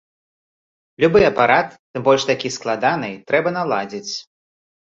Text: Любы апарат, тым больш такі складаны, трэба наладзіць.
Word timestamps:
Любы 1.05 1.21
апарат, 1.31 1.69
тым 1.91 2.01
больш 2.09 2.27
такі 2.31 2.53
складаны, 2.57 3.13
трэба 3.33 3.49
наладзіць. 3.61 4.13